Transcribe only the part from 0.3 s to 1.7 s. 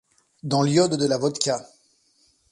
Dans l’iode de la vodka.